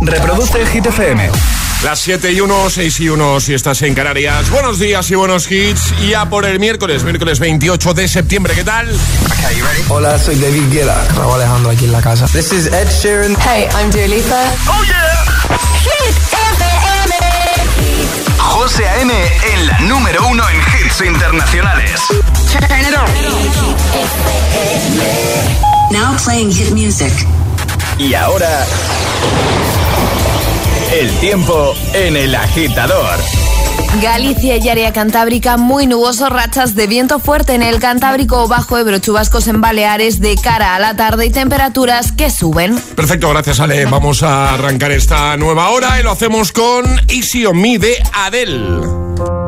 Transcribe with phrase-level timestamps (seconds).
[0.00, 1.30] Reproduce Hit FM.
[1.82, 4.48] Las 7 y 1, 6 y 1 si estás en Canarias.
[4.50, 5.92] Buenos días y buenos hits.
[6.02, 8.54] Y ya por el miércoles, miércoles 28 de septiembre.
[8.54, 8.88] ¿Qué tal?
[9.88, 11.04] Hola, soy David Guetta.
[11.14, 12.26] Raúl Alejandro aquí en la casa.
[12.28, 13.36] This is Ed Sheeran.
[13.40, 14.42] Hey, I'm Dua Lipa.
[14.68, 15.24] ¡Oh, yeah!
[15.80, 17.14] Hit FM.
[18.38, 19.12] José A.M.
[19.52, 22.00] en la número uno en hits internacionales.
[22.50, 23.04] Turn it on.
[25.92, 27.12] Now playing hit music.
[27.98, 28.66] Y ahora...
[30.92, 33.18] El tiempo en el agitador.
[34.00, 38.98] Galicia y área cantábrica muy nuboso, rachas de viento fuerte en el Cantábrico Bajo Ebro,
[38.98, 42.76] chubascos en Baleares de cara a la tarde y temperaturas que suben.
[42.96, 43.84] Perfecto, gracias Ale.
[43.86, 49.43] Vamos a arrancar esta nueva hora y lo hacemos con Easy on Me de Adele.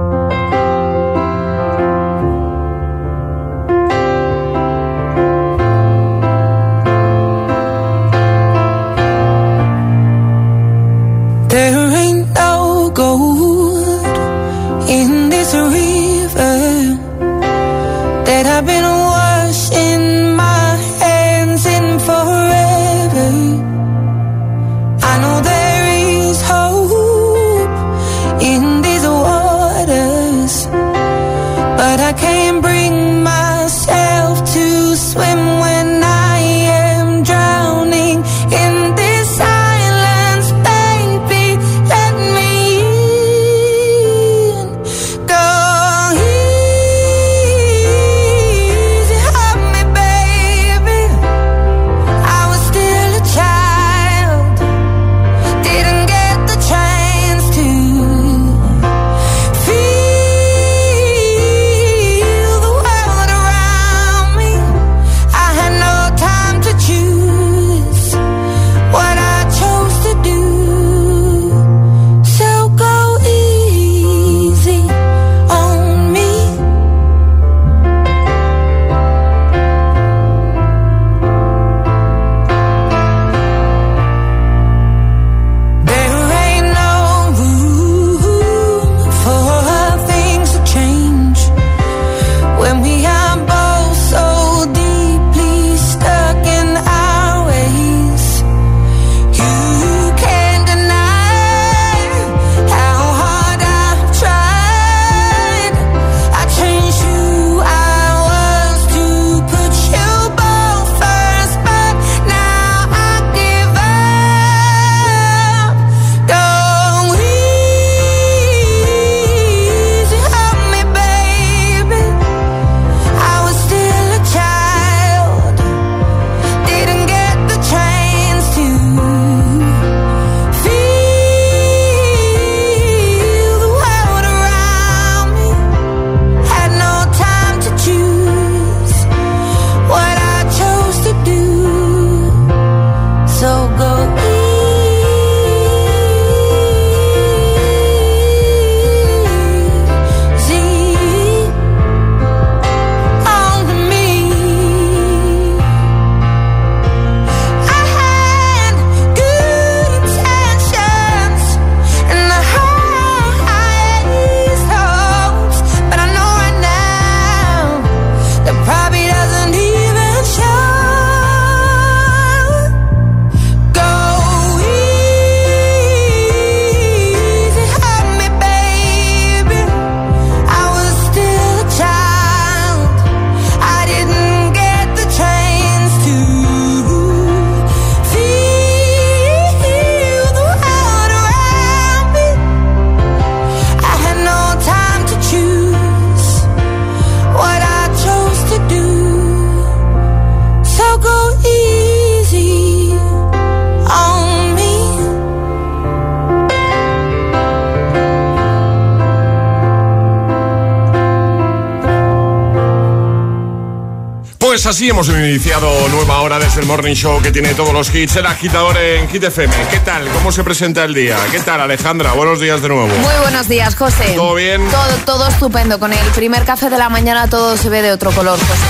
[214.67, 218.17] Pues así hemos iniciado nueva hora desde el Morning Show que tiene todos los hits,
[218.17, 219.55] el agitador en Hit FM.
[219.71, 220.09] ¿Qué tal?
[220.09, 221.17] ¿Cómo se presenta el día?
[221.31, 222.15] ¿Qué tal, Alejandra?
[222.15, 222.89] Buenos días de nuevo.
[222.89, 224.15] Muy buenos días, José.
[224.17, 224.69] ¿Todo bien?
[224.69, 225.79] Todo, todo estupendo.
[225.79, 228.65] Con el primer café de la mañana todo se ve de otro color, José.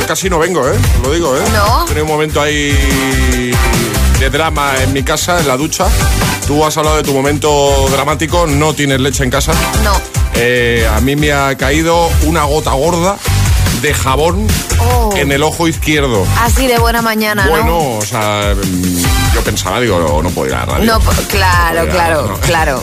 [0.00, 0.74] Yo casi no vengo, ¿eh?
[1.04, 1.44] Lo digo, ¿eh?
[1.52, 1.84] ¿No?
[1.84, 3.52] Tenía un momento ahí
[4.18, 5.86] de drama en mi casa, en la ducha.
[6.48, 9.52] Tú has hablado de tu momento dramático, no tienes leche en casa.
[9.84, 9.92] No.
[10.34, 13.18] Eh, a mí me ha caído una gota gorda
[13.82, 14.46] de jabón
[14.78, 15.12] Oh.
[15.16, 16.26] en el ojo izquierdo.
[16.40, 17.78] Así de buena mañana, Bueno, ¿no?
[17.98, 20.84] o sea, mm, yo pensaba, digo, no, no puedo ir a la radio.
[20.92, 22.82] No, claro, claro, claro.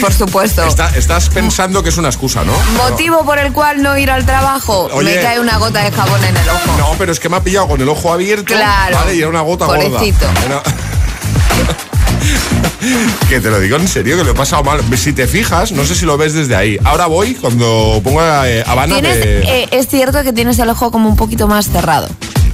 [0.00, 0.62] Por supuesto.
[0.64, 2.52] Está- estás pensando que es una excusa, ¿no?
[2.76, 4.88] Motivo por el cual no ir al trabajo.
[4.92, 5.16] Oye.
[5.16, 6.76] Me cae una gota de jabón en el ojo.
[6.78, 8.44] No, pero es que me ha pillado con el ojo abierto.
[8.54, 8.96] Claro.
[8.96, 10.26] Vale, y era una gota Pobrecito.
[10.26, 10.44] gorda.
[10.46, 10.62] Era-
[13.28, 14.80] que te lo digo en serio, que lo he pasado mal.
[14.96, 16.78] Si te fijas, no sé si lo ves desde ahí.
[16.84, 21.16] Ahora voy, cuando pongo eh, Habana, eh, es cierto que tienes el ojo como un
[21.16, 22.08] poquito más cerrado.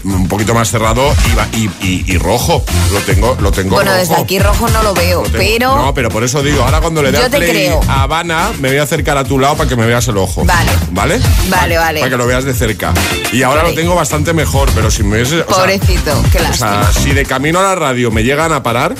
[0.04, 2.64] un poquito más cerrado y, va- y, y- y rojo.
[2.92, 4.00] Lo tengo, lo tengo Bueno, rojo.
[4.00, 7.02] desde aquí rojo no lo veo, Lo pero No, pero por eso digo, ahora cuando
[7.02, 7.80] le dé play creo.
[7.88, 10.44] a Habana, me voy a acercar a tu lado para que me veas el ojo.
[10.44, 10.70] Vale.
[10.92, 11.18] ¿Vale?
[11.48, 12.00] Vale, vale.
[12.00, 12.94] Para que lo veas de cerca.
[13.32, 13.74] Y ahora Vale.
[13.74, 15.40] lo tengo bastante mejor, pero si me hubiese...
[15.40, 16.92] o sea, pobrecito, qué o lástima.
[16.92, 18.94] sea, si de camino a la radio me llegan a parar,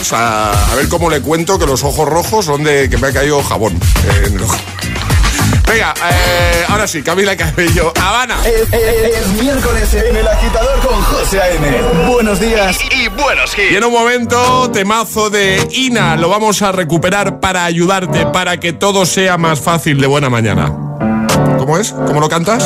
[0.00, 3.08] o sea, a ver cómo le cuento que los ojos rojos son de que me
[3.08, 4.56] ha caído jabón eh, en el ojo.
[5.68, 8.36] Venga, eh, ahora sí, Camila Cabello, Habana.
[8.44, 11.80] Es, es- es miércoles en el agitador con José A.M.
[12.10, 13.76] Buenos días y, buenos Y hits.
[13.76, 19.06] en un momento, temazo de Ina, lo vamos a recuperar para ayudarte, para que todo
[19.06, 20.72] sea más fácil de buena mañana.
[21.58, 21.92] ¿Cómo es?
[21.92, 22.64] ¿Cómo lo cantas?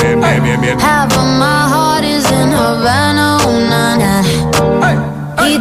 [0.00, 0.78] Bien, bien, bien, bien.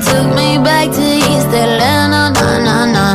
[0.05, 3.05] Took me back to East Atlanta, na, na, na.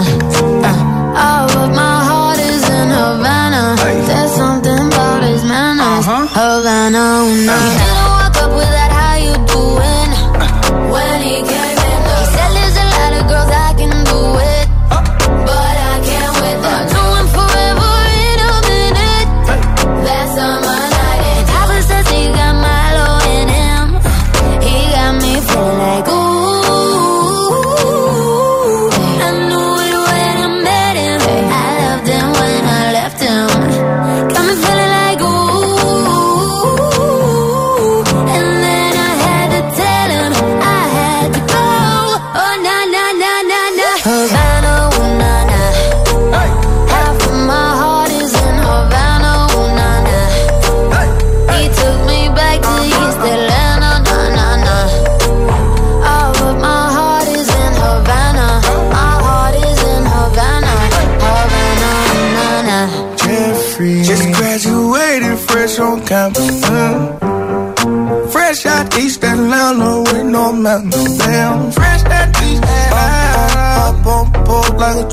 [0.69, 3.76] Uh, all of my heart is in Havana.
[4.06, 6.05] There's something about his manners.
[6.06, 7.88] Havana, ooh, na.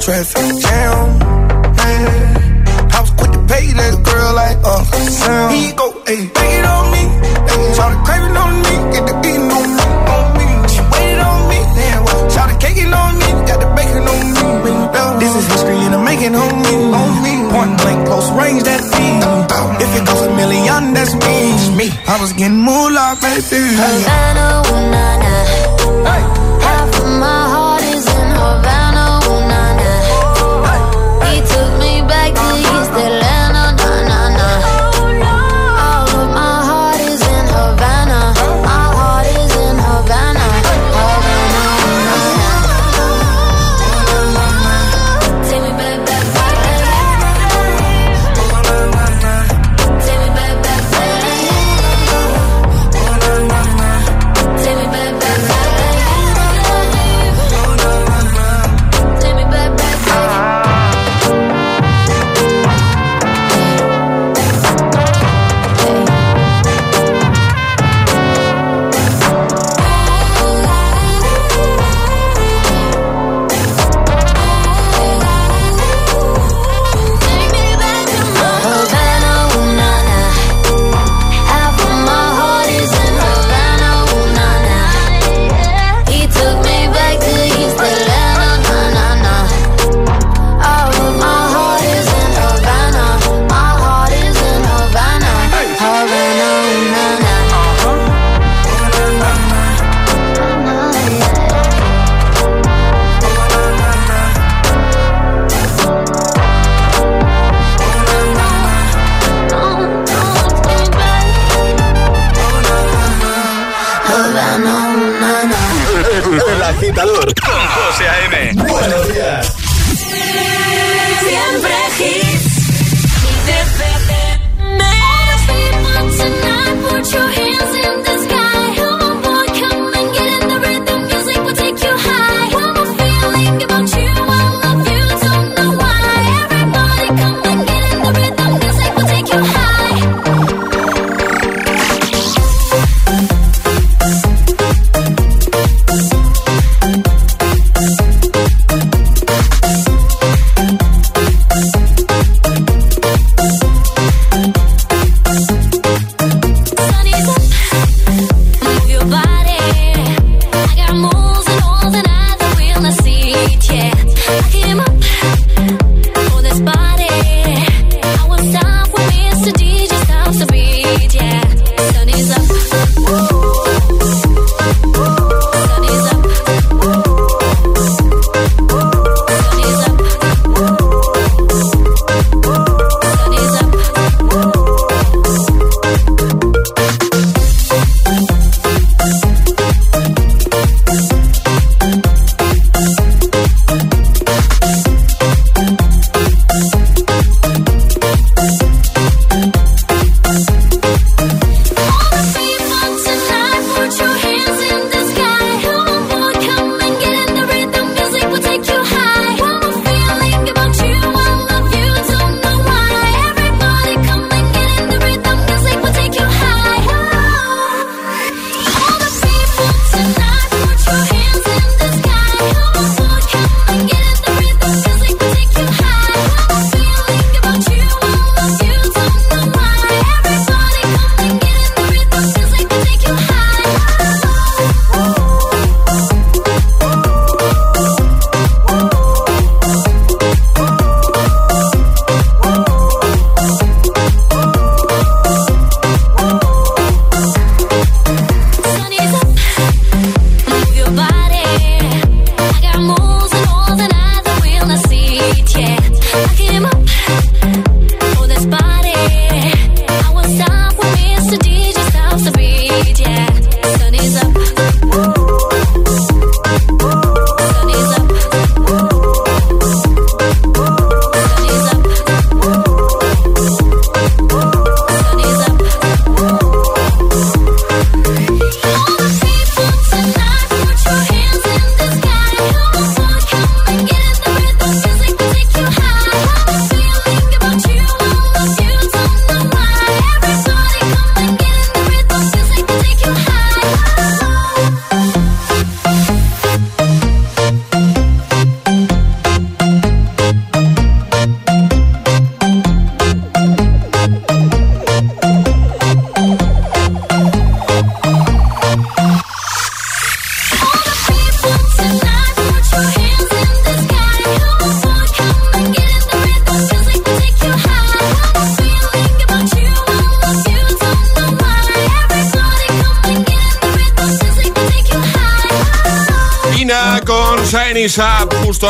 [0.06, 1.18] Traffic jam.
[1.18, 5.50] Man, I was quick to pay that girl like Uncle Sam.
[5.50, 7.04] He go, hey, take it on me.
[7.50, 8.74] Hey, try to crave it on me.
[8.94, 10.46] Get the beating on me, on me.
[10.70, 11.58] She waited on me.
[11.74, 13.30] Damn, well, try to cake it on me.
[13.50, 14.22] Got the bacon on
[14.62, 14.74] me.
[15.18, 17.34] This is history and I'm making on me, on me.
[17.50, 19.26] Point blank, close range, that feed.
[19.82, 21.38] If it goes a million, that's me.
[21.82, 21.88] me.
[22.06, 23.74] I was getting moolah, baby.
[23.74, 25.34] Havana, ooh na na.
[26.06, 26.45] Half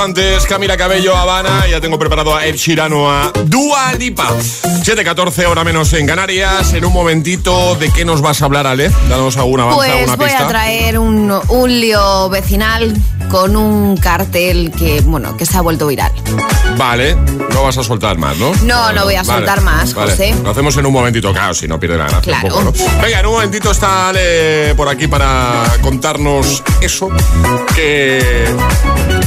[0.05, 1.65] antes Camila Cabello, Habana.
[1.67, 4.29] Ya tengo preparado a Ed Shirano a Dua Lipa.
[4.37, 6.73] 7.14, hora menos en Canarias.
[6.73, 8.91] En un momentito, ¿de qué nos vas a hablar, Ale?
[9.09, 10.45] Danos alguna avance, Pues alguna voy pista.
[10.45, 12.95] a traer un, un lío vecinal
[13.31, 16.11] con un cartel que, bueno, que se ha vuelto viral.
[16.77, 17.15] Vale,
[17.51, 18.53] no vas a soltar más, ¿no?
[18.63, 20.35] No, no voy a soltar más, José.
[20.43, 22.57] Lo hacemos en un momentito, claro, si no pierde la gracia Claro.
[22.57, 23.01] un poco, ¿no?
[23.01, 27.09] Venga, en un momentito está Ale por aquí para contarnos eso
[27.75, 28.45] que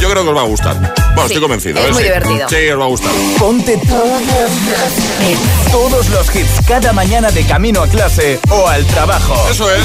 [0.00, 0.76] yo creo que os va a gustar.
[0.78, 0.95] Bueno,
[1.28, 1.81] Sí, estoy convencido.
[1.81, 1.93] es ¿eh?
[1.93, 2.05] muy Sí.
[2.05, 2.49] divertido.
[2.49, 3.11] Sí, os va a gustar.
[3.38, 3.81] Ponte
[5.71, 9.35] todos los hits cada mañana de camino a clase o al trabajo.
[9.50, 9.83] Eso es.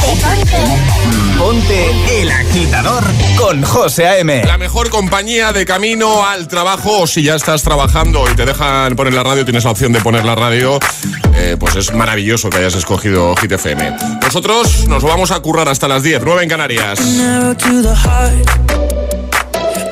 [1.38, 3.04] Ponte El Agitador
[3.38, 4.44] con José A.M.
[4.46, 8.96] La mejor compañía de camino al trabajo o si ya estás trabajando y te dejan
[8.96, 10.80] poner la radio, tienes la opción de poner la radio,
[11.36, 13.96] eh, pues es maravilloso que hayas escogido Hit FM.
[14.22, 17.00] Nosotros nos vamos a currar hasta las 10, 9 en Canarias.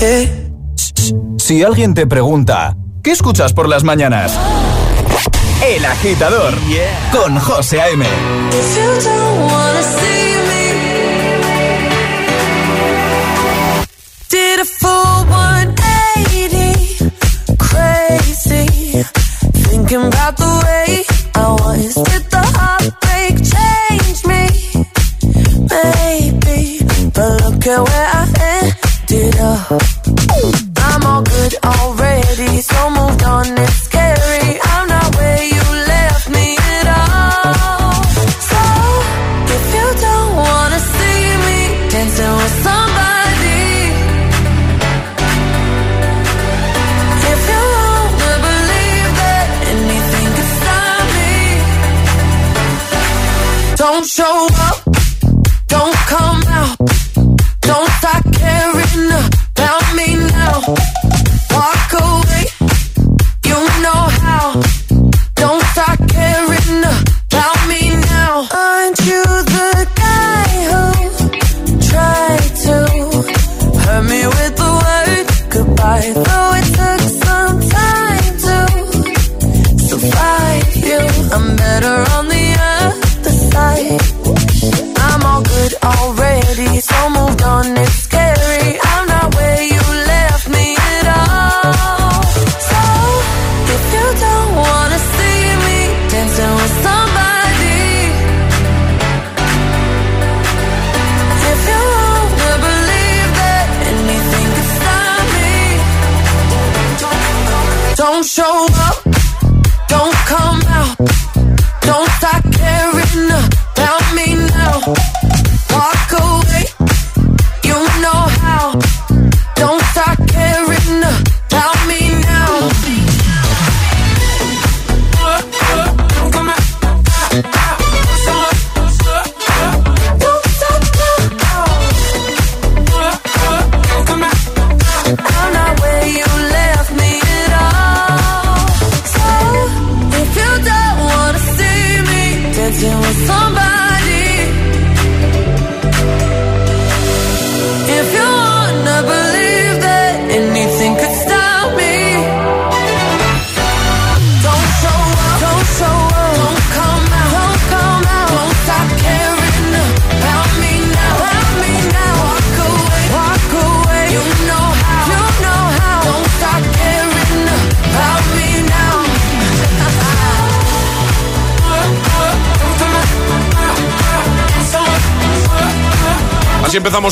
[0.00, 0.26] Yeah.
[1.38, 4.32] Si alguien te pregunta, ¿qué escuchas por las mañanas?
[5.62, 6.54] El Agitador
[7.12, 8.06] con José A.M.
[8.50, 10.72] If you don't wanna see me,
[14.30, 17.10] did a full 180,
[17.58, 19.04] crazy,
[19.68, 21.94] thinking about the way I was.
[21.94, 24.48] Did the heartbreak change me?
[25.68, 26.80] Maybe,
[27.12, 28.19] but look at where I
[29.40, 29.82] up.
[30.76, 33.46] I'm all good already, so moved on.
[33.58, 33.89] It's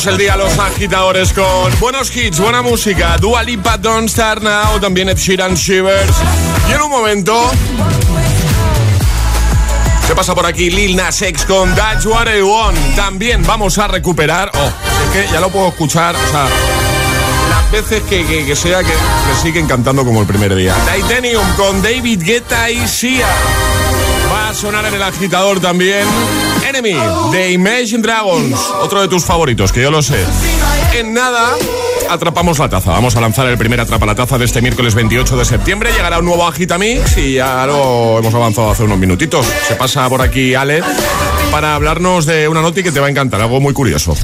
[0.05, 5.09] El día los agitadores con buenos hits, buena música, Dua Lipa, Don't Start Now, también
[5.09, 6.15] Ed Sheeran, Shivers.
[6.69, 7.51] Y en un momento
[10.07, 12.77] se pasa por aquí Lil Nas X con That's What I Want.
[12.95, 16.47] También vamos a recuperar, oh, es que ya lo puedo escuchar, o sea,
[17.49, 20.73] las veces que, que- que sea que, que siguen cantando como el primer día.
[20.95, 23.27] Titanium con David Guetta y Sia.
[24.31, 26.05] Va a sonar en el agitador también.
[26.69, 26.95] Enemy
[27.31, 28.59] de Imagine Dragons.
[28.81, 30.23] Otro de tus favoritos, que yo lo sé.
[30.93, 31.55] En nada,
[32.09, 32.91] atrapamos la taza.
[32.91, 35.91] Vamos a lanzar el primer atrapa la taza de este miércoles 28 de septiembre.
[35.91, 39.47] Llegará un nuevo Agitamix y ya lo hemos avanzado hace unos minutitos.
[39.67, 40.83] Se pasa por aquí Ale
[41.51, 44.15] para hablarnos de una noti que te va a encantar, algo muy curioso.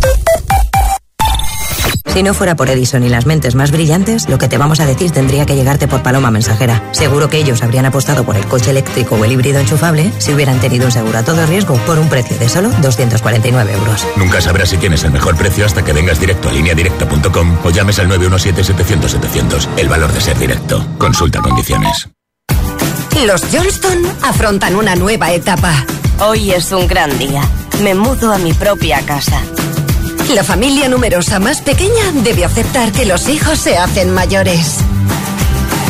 [2.15, 4.86] Si no fuera por Edison y las mentes más brillantes, lo que te vamos a
[4.86, 6.82] decir tendría que llegarte por paloma mensajera.
[6.93, 10.62] Seguro que ellos habrían apostado por el coche eléctrico o el híbrido enchufable si hubieran
[10.62, 14.08] tenido un seguro a todo riesgo por un precio de solo 249 euros.
[14.15, 17.99] Nunca sabrás si tienes el mejor precio hasta que vengas directo a lineadirecta.com o llames
[17.99, 19.67] al 917-700-700.
[19.75, 20.88] El valor de ser directo.
[20.97, 22.08] Consulta condiciones.
[23.25, 25.86] Los Johnston afrontan una nueva etapa.
[26.21, 27.41] Hoy es un gran día.
[27.84, 29.41] Me mudo a mi propia casa.
[30.34, 34.78] La familia numerosa más pequeña debe aceptar que los hijos se hacen mayores.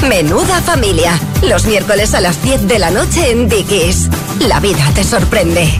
[0.10, 1.18] Menuda familia.
[1.42, 4.10] Los miércoles a las 10 de la noche en Dickies.
[4.42, 5.80] La vida te sorprende.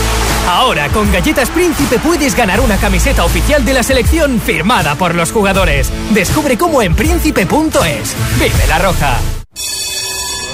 [0.47, 5.31] Ahora con Galletas Príncipe puedes ganar una camiseta oficial de la selección firmada por los
[5.31, 5.91] jugadores.
[6.13, 8.15] Descubre cómo en príncipe.es.
[8.39, 9.17] Vive la roja.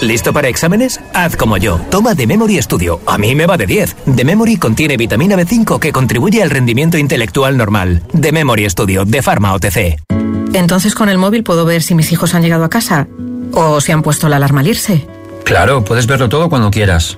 [0.01, 0.99] ¿Listo para exámenes?
[1.13, 1.79] Haz como yo.
[1.89, 2.99] Toma The Memory Studio.
[3.07, 3.95] A mí me va de 10.
[4.15, 8.03] The Memory contiene vitamina B5 que contribuye al rendimiento intelectual normal.
[8.19, 9.99] The Memory Studio de Pharma OTC.
[10.53, 13.07] Entonces con el móvil puedo ver si mis hijos han llegado a casa
[13.53, 15.07] o si han puesto la alarma al irse.
[15.43, 17.17] Claro, puedes verlo todo cuando quieras.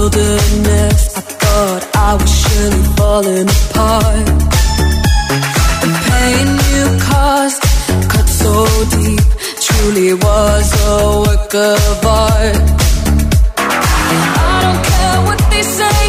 [0.00, 1.00] Wilderness.
[1.16, 4.26] I thought I was surely falling apart.
[5.82, 7.60] The pain you caused
[8.12, 8.52] cut so
[8.96, 9.26] deep,
[9.64, 12.56] truly was a work of art.
[14.42, 15.99] I don't care what they say,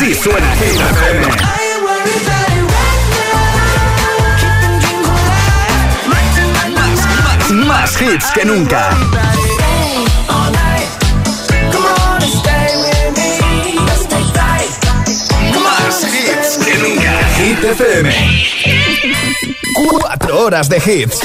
[0.00, 1.26] Así, suena Hit FM.
[7.66, 8.96] Más hits que nunca.
[15.62, 17.12] Más hits que nunca.
[17.36, 18.10] Hit FM.
[19.90, 21.20] Cuatro horas de hits.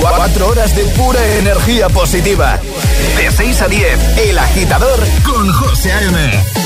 [0.00, 2.58] Cuatro horas de pura energía positiva.
[3.16, 6.65] De 6 a 10, El Agitador con José A.M.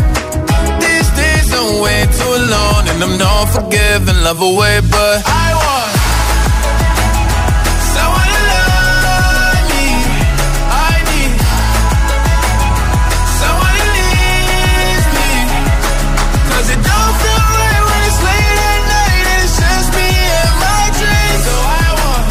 [1.81, 2.87] Way too long.
[2.91, 5.91] And I'm not forgiving, love away, but I want
[7.93, 9.85] someone to love me.
[10.89, 11.31] I need
[13.39, 15.29] someone who needs me.
[16.47, 20.09] 'Cause it don't feel right when it's late at night and it's just me
[20.41, 21.41] and my dreams.
[21.47, 22.25] So I want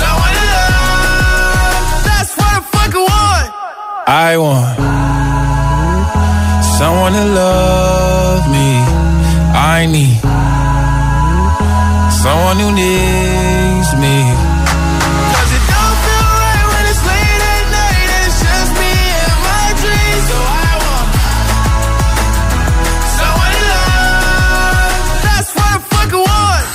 [0.00, 1.84] someone to love.
[2.08, 3.48] That's what I fucking want.
[4.08, 4.95] I want
[6.78, 8.68] someone to love me.
[9.76, 10.20] I need
[12.22, 14.16] someone who needs me.
[15.32, 18.92] 'Cause it don't feel right when it's late at night and it's just me
[19.24, 20.24] and my dreams.
[20.30, 21.08] So I want
[23.18, 25.00] someone to love.
[25.26, 26.66] That's what I fucking want.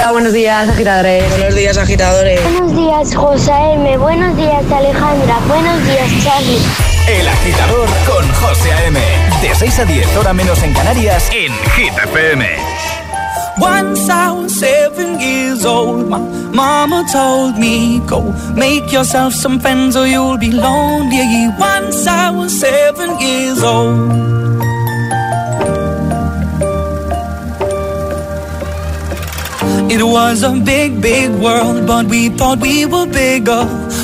[0.00, 1.28] Hola, buenos días, agitadores.
[1.36, 2.38] Buenos días, agitadores.
[2.42, 3.98] Buenos días, José M.
[3.98, 5.34] Buenos días, Alejandra.
[5.46, 6.62] Buenos días, Charlie.
[7.08, 9.00] El Agitador con José A.M.
[9.42, 12.46] De 6 a 10, hora menos en Canarias, en Hit FM.
[13.58, 16.18] Once I was seven years old, my
[16.54, 21.48] mama told me, Go make yourself some friends or you'll be lonely.
[21.58, 24.10] Once I was seven years old.
[29.90, 33.81] It was a big, big world, but we thought we were bigger.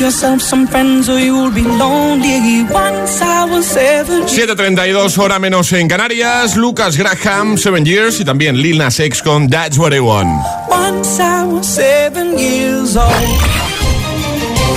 [0.00, 2.64] Yourself some friends or you'll be lonely.
[2.70, 8.60] Once I was seven 7.32 hora menos en Canarias, Lucas Graham, Seven Years y también
[8.60, 10.44] Lil Nas X con That's What I Want.
[10.68, 13.12] Once I was seven years old.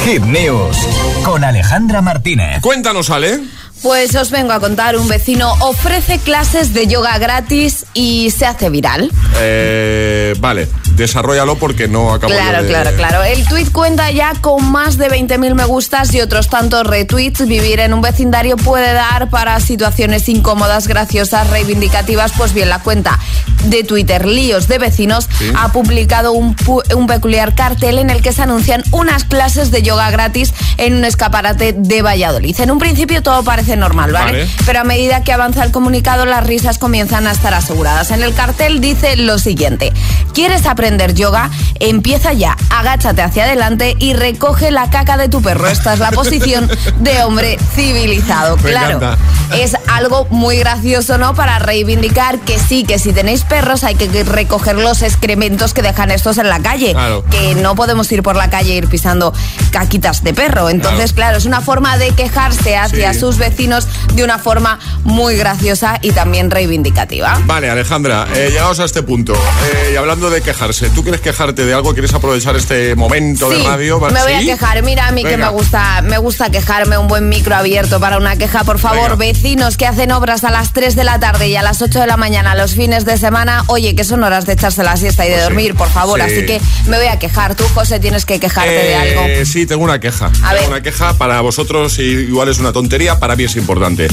[0.06, 0.78] Hit News
[1.24, 2.62] con Alejandra Martínez.
[2.62, 3.40] Cuéntanos, Ale.
[3.84, 8.70] Pues os vengo a contar, un vecino ofrece clases de yoga gratis y se hace
[8.70, 9.12] viral.
[9.40, 13.24] Eh, vale, desarrollalo porque no acabo Claro, de- claro, claro.
[13.24, 17.48] El tuit cuenta ya con más de 20.000 me gustas y otros tantos retweets.
[17.48, 22.32] Vivir en un vecindario puede dar para situaciones incómodas, graciosas, reivindicativas.
[22.36, 23.20] Pues bien, la cuenta
[23.66, 25.52] de Twitter Líos de Vecinos Sí.
[25.56, 29.82] ha publicado un, pu- un peculiar cartel en el que se anuncian unas clases de
[29.84, 32.60] yoga gratis en un escaparate de Valladolid.
[32.60, 34.32] En un principio todo parece normal, ¿vale?
[34.44, 34.50] Vale.
[34.66, 38.12] Pero a medida que avanza el comunicado, las risas comienzan a estar aseguradas.
[38.12, 39.92] En el cartel dice lo siguiente:
[40.34, 41.50] ¿Quieres aprender yoga?
[41.80, 45.68] Empieza ya, agáchate hacia adelante y recoge la caca de tu perro.
[45.68, 48.58] Esta es la posición de hombre civilizado.
[48.58, 48.98] Me claro.
[48.98, 49.18] encanta.
[49.56, 51.34] Es algo muy gracioso, ¿no?
[51.34, 56.12] Para reivindicar que sí, que si tenéis perros hay que recoger los excrementos que dejan
[56.12, 56.92] estos en la calle.
[56.94, 57.24] Claro.
[57.32, 59.34] Que no podemos ir por la calle e ir pisando
[59.72, 60.70] caquitas de perro.
[60.70, 63.20] Entonces, claro, es una forma de quejarse hacia Sí.
[63.20, 67.41] sus vecinos de una forma muy graciosa y también reivindicativa.
[67.46, 69.34] Vale, Alejandra, eh, llegados a este punto.
[69.34, 71.93] eh, y hablando de quejarse, ¿tú quieres quejarte de algo?
[71.93, 74.00] ¿Quieres aprovechar este momento de radio?
[74.00, 74.84] me voy a quejar.
[74.84, 78.36] Mira, a mí que me gusta, me gusta quejarme, un buen micro abierto para una
[78.36, 78.63] queja.
[78.63, 81.82] Por favor, vecinos que hacen obras a las 3 de la tarde y a las
[81.82, 84.96] 8 de la mañana los fines de semana, oye, que son horas de echarse la
[84.98, 86.20] siesta y de Pues sí, dormir, por favor.
[86.20, 86.26] sí.
[86.28, 87.56] Así que me voy a quejar.
[87.56, 89.46] Tú, José, tienes que quejarte de Eh, algo.
[89.46, 90.28] Sí, tengo una queja.
[90.28, 90.67] A tengo ver.
[90.70, 94.08] una queja para vosotros igual es una tontería, para mí es importante.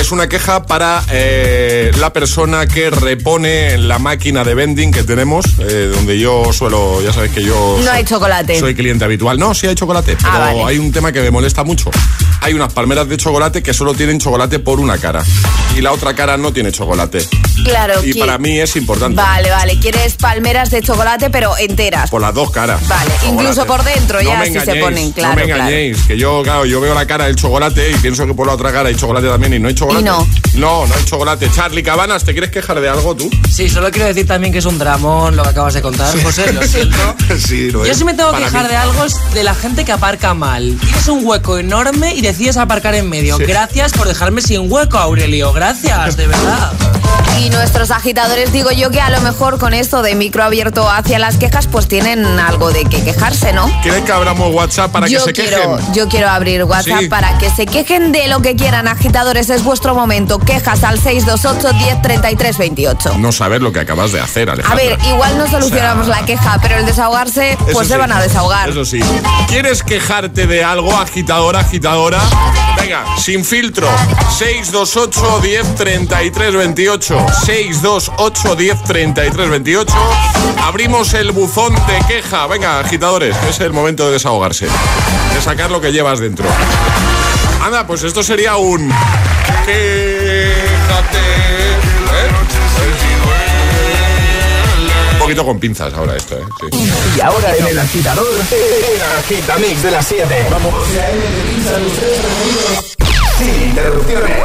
[0.00, 5.44] Es una queja para eh, la persona que repone la máquina de vending que tenemos,
[5.60, 7.76] eh, donde yo suelo, ya sabes que yo...
[7.78, 8.58] No soy- hay chocolate.
[8.58, 9.38] Soy cliente habitual.
[9.38, 10.64] No, sí hay chocolate, pero Ah, vale.
[10.64, 11.90] hay un tema que me molesta mucho.
[12.40, 15.22] Hay unas palmeras de chocolate que solo tienen chocolate por una cara
[15.76, 17.24] y la otra cara no tiene chocolate.
[17.64, 18.02] Claro.
[18.04, 19.16] Y que- para mí es importante.
[19.16, 19.78] Vale, vale.
[19.78, 22.10] Quieres palmeras de chocolate, pero enteras.
[22.10, 22.86] Por las dos caras.
[22.88, 23.28] Vale, Chocolate.
[23.28, 25.60] incluso por dentro No ya me si se engañéis, ponen, claro, No me claro.
[25.62, 28.54] engañéis, que yo, claro, yo veo la cara del chocolate y pienso que por la
[28.54, 29.81] otra cara hay chocolate también y no hay chocolate.
[29.90, 30.26] Y no.
[30.54, 31.50] No, no hay chocolate.
[31.50, 33.30] Charlie Cabanas, ¿te quieres quejar de algo tú?
[33.50, 36.52] Sí, solo quiero decir también que es un dramón lo que acabas de contar, José,
[36.52, 36.96] lo siento.
[37.38, 37.96] sí, lo Yo es.
[37.98, 38.68] sí me tengo que quejar mí.
[38.68, 40.76] de algo es de la gente que aparca mal.
[40.80, 43.36] Tienes un hueco enorme y decides aparcar en medio.
[43.38, 43.44] Sí.
[43.44, 45.52] Gracias por dejarme sin hueco, Aurelio.
[45.52, 46.72] Gracias, de verdad.
[47.40, 51.18] Y nuestros agitadores, digo yo que a lo mejor con esto de micro abierto hacia
[51.18, 53.70] las quejas, pues tienen algo de que quejarse, ¿no?
[53.82, 55.94] ¿Quieres que abramos WhatsApp para yo que se quiero, quejen?
[55.94, 57.08] Yo quiero abrir WhatsApp Sí.
[57.08, 59.50] para que se quejen de lo que quieran, agitadores.
[59.50, 60.38] Es vuestro momento.
[60.38, 63.16] Quejas al 628 10 33 28.
[63.16, 64.84] No saber lo que acabas de hacer, A Alejandra.
[64.84, 67.98] ver, igual no solucionamos O sea, la queja, pero el desahogarse, Eso pues se sí,
[67.98, 68.68] van a desahogar.
[68.68, 69.00] Eso sí.
[69.48, 72.20] ¿Quieres quejarte de algo, agitadora, agitadora?
[72.76, 73.88] Venga, sin filtro.
[74.36, 77.26] 628 10 33 28.
[77.46, 79.94] 628 10 33 28.
[80.66, 82.46] Abrimos el buzón de queja.
[82.46, 84.66] Venga, agitadores, es el momento de desahogarse.
[84.66, 86.44] De sacar lo que llevas dentro.
[87.62, 88.90] Anda, pues esto sería un.
[89.68, 90.52] ¿eh?
[95.12, 96.44] Un poquito con pinzas ahora esto, ¿eh?
[96.60, 96.90] Sí.
[97.16, 100.46] Y ahora en el agitador, el agitamix de las 7.
[100.50, 100.74] Vamos.
[103.38, 104.42] Sin interrupciones.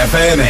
[0.00, 0.49] FM.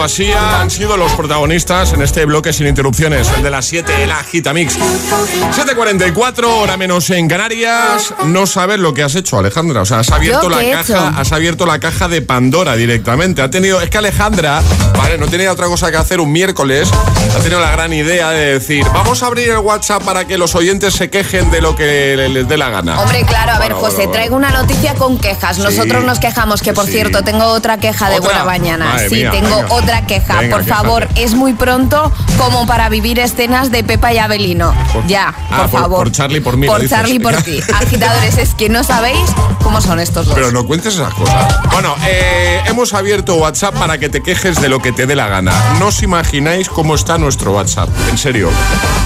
[0.00, 3.50] Guetta junto a Sia han sido los protagonistas en este bloque sin interrupciones, el de
[3.50, 4.78] las 7, el Agitamix.
[4.78, 8.14] 7.44, hora menos en Canarias.
[8.26, 9.82] No sabes lo que has hecho, Alejandra.
[9.82, 11.12] O sea, has abierto ¿Yo la he caja, hecho?
[11.18, 13.42] has abierto la caja de Pandora directamente.
[13.42, 14.62] Ha tenido, es que Alejandra,
[14.96, 16.88] vale, no tenía otra cosa que hacer un miércoles.
[17.36, 20.54] Ha tenido la gran idea de decir, vamos a abrir el WhatsApp para que los
[20.54, 23.00] oyentes se quejen de lo que les dé la gana.
[23.00, 24.12] Hombre, claro, a ver, José, bueno, bueno.
[24.12, 25.58] traigo una noticia con quejas.
[25.58, 26.92] Nosotros nos quejamos, que por sí.
[26.92, 28.28] cierto, tengo otra queja de ¿Otra?
[28.30, 28.84] buena mañana.
[28.84, 29.74] Madre sí, mía, tengo venga.
[29.74, 30.38] otra queja.
[30.40, 34.74] Venga, por favor, es muy pronto como para vivir escenas de Pepa y Abelino.
[34.92, 35.98] Por- ya, Ah, por, por- favor.
[35.98, 36.86] por Charlie por mí, Por.
[36.88, 37.60] Charlie por ti.
[37.74, 39.18] Agitadores, es que no sabéis
[39.62, 40.34] cómo son estos dos.
[40.34, 41.56] Pero no cuentes esas cosas.
[41.72, 45.26] Bueno, eh, hemos abierto WhatsApp para que te quejes de lo que te dé la
[45.28, 45.52] gana.
[45.78, 47.88] No os imagináis cómo está nuestro WhatsApp.
[48.10, 48.50] En serio.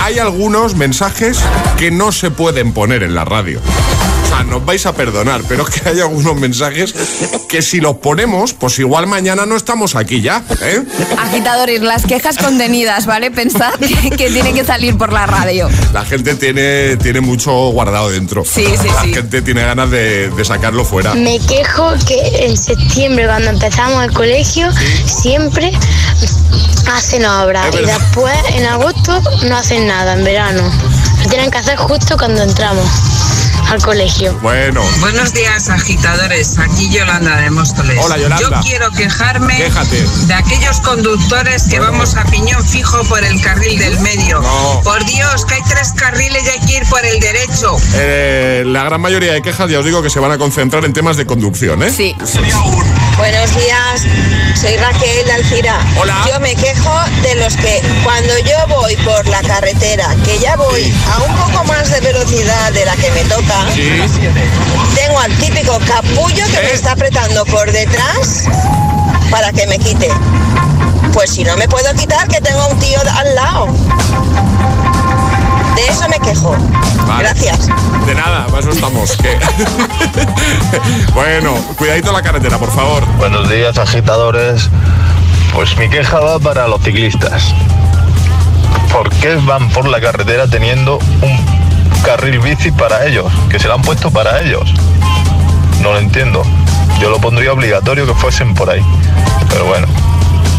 [0.02, 1.38] Hay algunos mensajes
[1.78, 3.60] que no se pueden poner en la radio.
[4.34, 6.94] Sea, nos vais a perdonar, pero es que hay algunos mensajes
[7.48, 10.42] que si los ponemos, pues igual mañana no estamos aquí ya.
[10.62, 10.82] ¿eh?
[11.18, 13.30] Agitadores, las quejas contenidas, ¿vale?
[13.30, 15.68] Pensad que, que tiene que salir por la radio.
[15.92, 18.44] La gente tiene, tiene mucho guardado dentro.
[18.44, 19.14] Sí, sí, La sí.
[19.14, 21.14] gente tiene ganas de, de sacarlo fuera.
[21.14, 24.68] Me quejo que en septiembre, cuando empezamos el colegio,
[25.06, 25.72] siempre
[26.92, 30.62] hacen obras y después en agosto no hacen nada, en verano.
[31.22, 32.84] Lo tienen que hacer justo cuando entramos
[33.70, 34.36] al colegio.
[34.42, 34.82] Bueno.
[35.00, 36.58] Buenos días, agitadores.
[36.58, 37.98] Aquí Yolanda de Móstoles.
[38.02, 38.40] Hola, Yolanda.
[38.40, 40.04] Yo quiero quejarme Quéjate.
[40.26, 44.40] de aquellos conductores que vamos a piñón fijo por el carril del medio.
[44.40, 44.80] No.
[44.82, 47.76] Por Dios, que hay tres carriles y hay que ir por el derecho.
[47.94, 50.92] Eh, la gran mayoría de quejas, ya os digo que se van a concentrar en
[50.92, 51.90] temas de conducción, ¿eh?
[51.90, 52.14] Sí.
[53.16, 54.02] Buenos días,
[54.60, 55.78] soy Raquel Alcira.
[55.96, 56.16] Hola.
[56.28, 60.92] Yo me quejo de los que cuando yo voy por la carretera, que ya voy
[61.12, 63.53] a un poco más de velocidad de la que me toca,
[64.94, 68.44] tengo al típico capullo que me está apretando por detrás
[69.30, 70.08] para que me quite.
[71.12, 73.66] Pues si no me puedo quitar, que tengo un tío al lado.
[75.76, 76.56] De eso me quejo.
[77.06, 77.24] Vale.
[77.24, 77.68] Gracias.
[78.06, 79.16] De nada, para eso estamos.
[81.14, 83.04] bueno, cuidadito la carretera, por favor.
[83.16, 84.70] Buenos días, agitadores.
[85.52, 87.54] Pues mi queja va para los ciclistas.
[88.92, 91.63] ¿Por qué van por la carretera teniendo un
[92.04, 93.32] carril bici para ellos?
[93.48, 94.72] Que se lo han puesto para ellos.
[95.80, 96.42] No lo entiendo.
[97.00, 98.84] Yo lo pondría obligatorio que fuesen por ahí.
[99.48, 99.86] Pero bueno.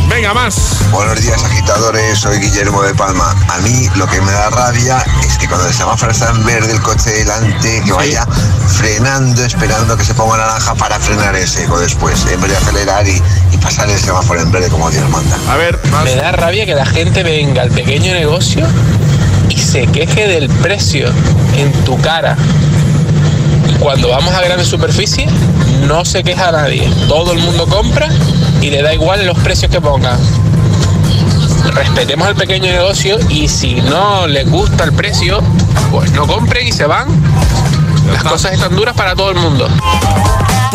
[0.10, 0.78] Venga, más.
[0.92, 2.20] Buenos días, agitadores.
[2.20, 3.36] Soy Guillermo de Palma.
[3.50, 6.72] A mí lo que me da rabia es que cuando el semáforo está en verde,
[6.72, 8.26] el coche delante, que vaya
[8.78, 13.08] frenando, esperando que se ponga naranja para frenar en seco después, en vez de acelerar
[13.08, 13.22] y,
[13.52, 15.38] y pasar el semáforo en verde como Dios manda.
[15.50, 18.68] A ver, Me da rabia que la gente venga al pequeño negocio
[19.56, 21.08] y se queje del precio
[21.56, 22.36] en tu cara.
[23.80, 25.28] Cuando vamos a grandes superficie,
[25.88, 26.90] no se queja nadie.
[27.08, 28.10] Todo el mundo compra
[28.62, 30.20] y le da igual los precios que pongan.
[31.74, 35.42] Respetemos al pequeño negocio y si no les gusta el precio,
[35.92, 37.08] pues no compren y se van.
[38.12, 39.68] Las cosas están duras para todo el mundo.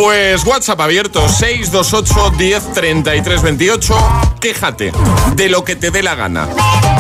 [0.00, 3.98] Pues WhatsApp abierto 628 10 33 28.
[4.40, 4.92] Quéjate
[5.34, 6.48] de lo que te dé la gana,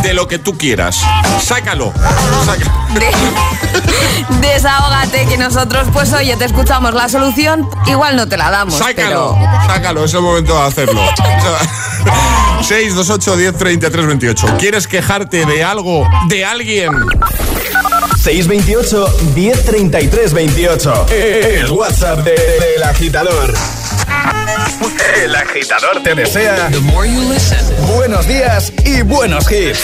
[0.02, 1.00] de lo que tú quieras.
[1.42, 1.94] Sácalo.
[2.44, 2.70] Saca-
[4.42, 8.74] Desahógate, que nosotros, pues oye, te escuchamos la solución, igual no te la damos.
[8.76, 11.00] Sácalo, pero- sácalo, es el momento de hacerlo.
[12.60, 14.46] 628 10 33 28.
[14.58, 16.90] ¿Quieres quejarte de algo, de alguien?
[18.20, 21.06] 628 1033 28.
[21.10, 23.54] El WhatsApp de- del agitador.
[25.22, 26.70] El agitador te desea
[27.96, 29.78] buenos días y buenos hits.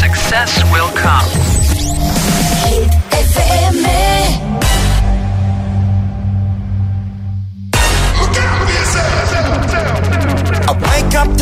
[0.00, 1.26] success will come.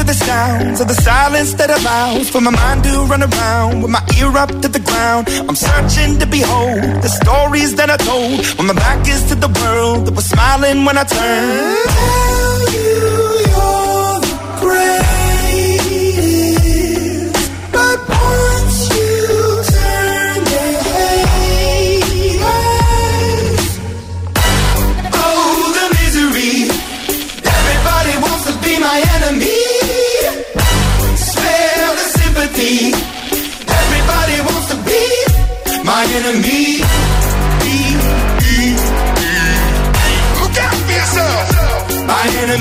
[0.07, 4.03] The sounds of the silence that allows for my mind to run around with my
[4.19, 5.29] ear up to the ground.
[5.49, 9.49] I'm searching to behold the stories that I told when my back is to the
[9.61, 11.89] world that was smiling when I turned.
[11.89, 13.14] Tell you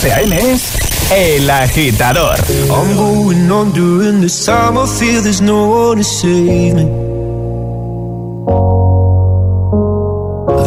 [0.00, 0.32] José A.M.
[0.32, 0.78] es
[1.10, 2.34] El Agitador.
[2.70, 4.78] I'm going on during this time.
[4.78, 6.86] I feel there's no one to save me.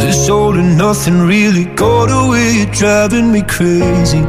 [0.02, 2.58] This all and nothing really got away.
[2.58, 4.24] You're driving me crazy.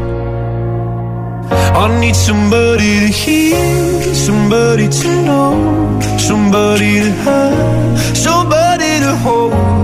[1.75, 9.84] I need somebody to hear, somebody to know, somebody to have, somebody to hold.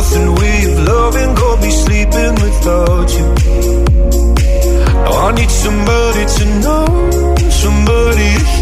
[0.00, 3.26] Nothing of loving got me sleeping without you.
[5.04, 6.86] Now I need somebody to know,
[7.50, 8.59] somebody to hear,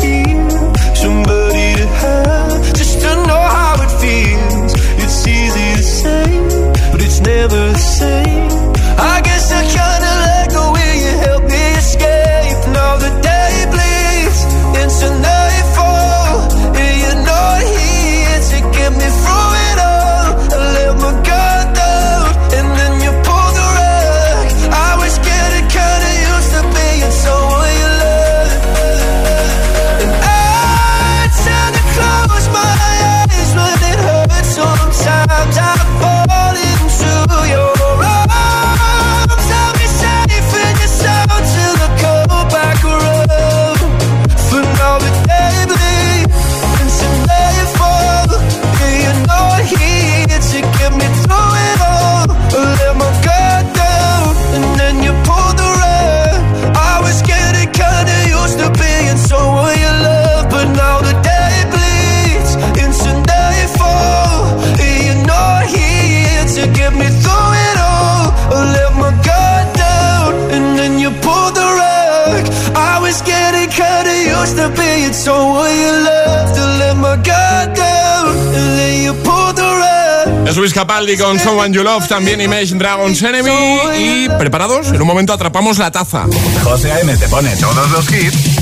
[80.59, 83.51] Luis Capaldi con Someone You Love, también Imagine Dragons Enemy.
[83.97, 86.27] Y preparados, en un momento atrapamos la taza.
[86.65, 87.17] José A.M.
[87.17, 88.59] te pone todos los hits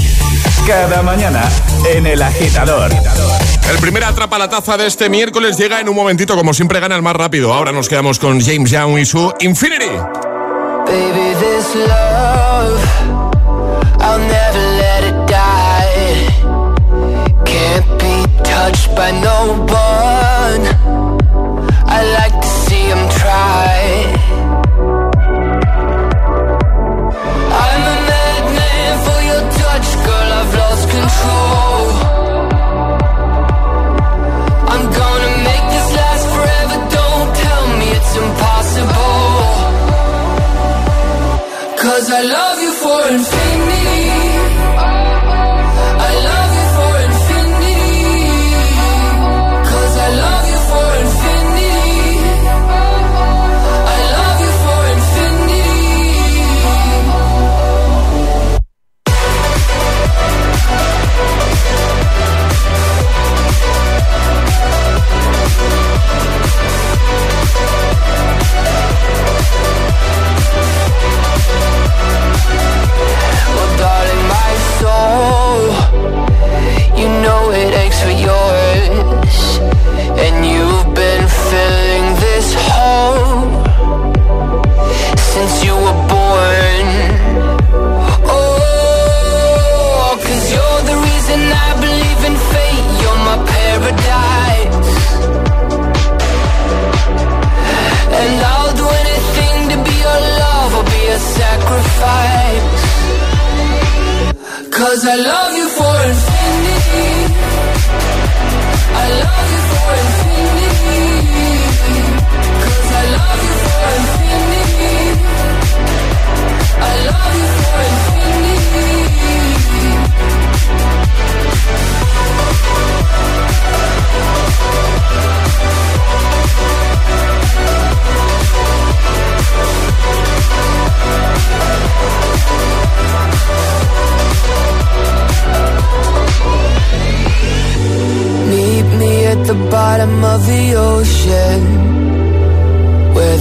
[0.67, 1.49] cada mañana
[1.95, 2.91] en El Agitador.
[3.71, 6.97] El primer atrapa la taza de este miércoles llega en un momentito, como siempre gana
[6.97, 7.55] el más rápido.
[7.55, 9.87] Ahora nos quedamos con James Young y su Infinity.
[10.87, 12.79] Baby, this love,
[14.01, 16.27] I'll never let it die.
[17.45, 21.06] Can't be touched by no one.
[21.99, 23.76] I like to see him try.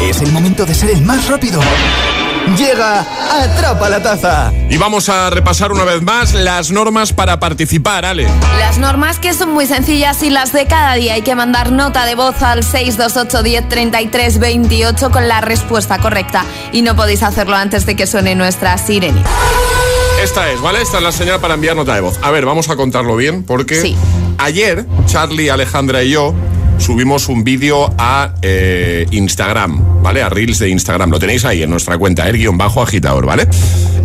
[0.00, 1.60] Es el momento de ser el más rápido.
[2.56, 3.04] Llega
[3.42, 4.52] Atrapa la Taza.
[4.70, 8.26] Y vamos a repasar una vez más las normas para participar, Ale.
[8.58, 11.14] Las normas que son muy sencillas y las de cada día.
[11.14, 16.44] Hay que mandar nota de voz al 628 10 33 28 con la respuesta correcta.
[16.72, 19.28] Y no podéis hacerlo antes de que suene nuestra sirenita.
[20.22, 20.80] Esta es, ¿vale?
[20.80, 22.18] Esta es la señal para enviar nota de voz.
[22.22, 23.96] A ver, vamos a contarlo bien porque Sí.
[24.38, 26.34] ayer Charlie, Alejandra y yo
[26.78, 30.22] subimos un vídeo a eh, Instagram, ¿vale?
[30.22, 31.10] A Reels de Instagram.
[31.10, 33.46] Lo tenéis ahí en nuestra cuenta, el guion bajo agitador, ¿vale?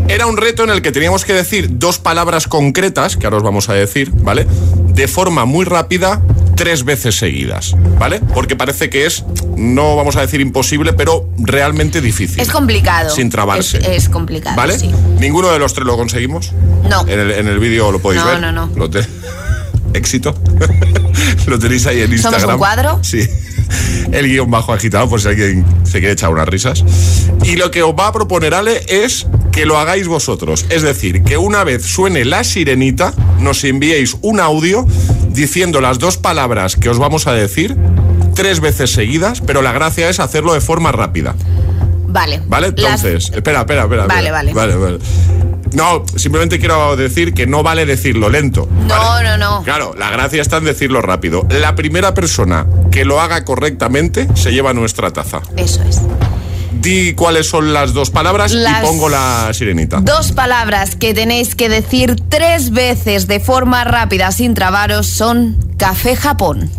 [0.10, 3.44] Era un reto en el que teníamos que decir dos palabras concretas, que ahora os
[3.44, 4.46] vamos a decir, ¿vale?
[4.90, 6.22] De forma muy rápida,
[6.56, 8.20] tres veces seguidas, ¿vale?
[8.34, 9.24] Porque parece que es,
[9.56, 12.42] no vamos a decir imposible, pero realmente difícil.
[12.42, 13.10] Es complicado.
[13.10, 13.78] Sin trabarse.
[13.78, 14.56] Es, es complicado.
[14.58, 14.78] ¿Vale?
[14.78, 14.92] Sí.
[15.20, 16.52] ¿Ninguno de los tres lo conseguimos?
[16.90, 17.08] No.
[17.08, 18.42] En el, en el vídeo lo podéis No, ver.
[18.42, 18.90] no, no.
[18.90, 19.08] Te-
[19.94, 20.36] Éxito.
[21.48, 22.52] lo tenéis ahí en ¿Somos Instagram.
[22.52, 23.00] un cuadro?
[23.04, 23.28] Sí.
[24.12, 26.84] El guion bajo agitado, por si alguien se quiere echar unas risas.
[27.44, 30.66] Y lo que os va a proponer Ale es que lo hagáis vosotros.
[30.70, 34.86] Es decir, que una vez suene la sirenita, nos enviéis un audio
[35.30, 37.76] diciendo las dos palabras que os vamos a decir
[38.36, 41.36] tres veces seguidas, pero la gracia es hacerlo de forma rápida.
[42.08, 42.42] Vale.
[42.46, 42.74] ¿Vale?
[42.76, 44.06] Las- Entonces, espera, espera, espera.
[44.06, 44.32] Vale, espera.
[44.34, 44.54] vale.
[44.54, 45.00] Vale, vale.
[45.74, 48.68] No, simplemente quiero decir que no vale decirlo lento.
[48.88, 49.64] No, no, no.
[49.64, 51.46] Claro, la gracia está en decirlo rápido.
[51.50, 55.42] La primera persona que lo haga correctamente se lleva nuestra taza.
[55.58, 56.02] Eso es.
[56.72, 60.02] Di cuáles son las dos palabras Las y pongo la sirenita.
[60.02, 66.16] Dos palabras que tenéis que decir tres veces de forma rápida sin trabaros son café
[66.16, 66.70] Japón.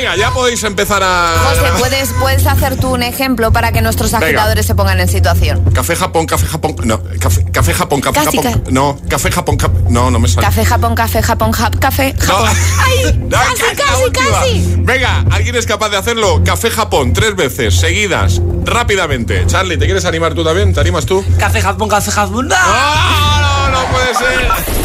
[0.00, 1.34] Venga, ya podéis empezar a...
[1.50, 4.26] José, ¿puedes, puedes hacer tú un ejemplo para que nuestros Venga.
[4.28, 5.62] agitadores se pongan en situación.
[5.74, 6.74] Café Japón, café Japón...
[6.84, 8.62] No, café, café Japón, café Casi, Japón...
[8.64, 9.74] ca- No, café Japón, café...
[9.90, 10.46] No, no me sale.
[10.46, 12.48] Café Japón, café Japón, jap- café Japón.
[12.78, 13.20] ¡Ay!
[13.30, 14.26] No, ¡Casi, la casi, última.
[14.30, 14.74] casi!
[14.78, 16.40] Venga, ¿alguien es capaz de hacerlo?
[16.44, 19.46] Café Japón, tres veces, seguidas, rápidamente.
[19.46, 20.72] Charlie, ¿te quieres animar tú también?
[20.72, 21.22] ¿Te animas tú?
[21.38, 22.48] Café Japón, café Japón.
[22.48, 24.79] ¡No, no, no puede ser!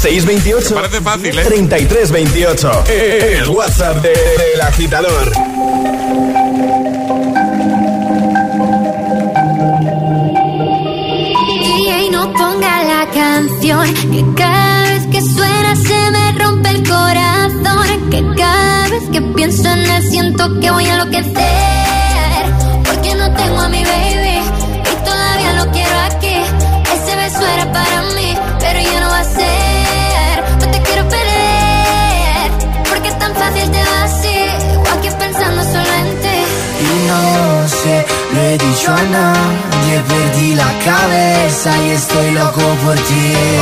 [0.00, 0.74] 628.
[0.74, 1.44] Parece fácil, ¿eh?
[1.44, 2.84] 3328.
[2.88, 5.32] El WhatsApp del de, de agitador.
[11.62, 18.10] Y no ponga la canción que cada vez que suena se me rompe el corazón.
[18.10, 21.34] Que cada vez que pienso en él siento que voy a enloquecer.
[22.86, 24.40] Porque no tengo a mi baby
[24.80, 26.36] y todavía lo quiero aquí.
[26.94, 29.69] Ese beso era para mí, pero ya no va a ser.
[37.10, 39.32] no sé, lo he dicho no,
[39.86, 43.59] de perdí la cabeza y estoy loco por ti.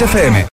[0.00, 0.48] FM.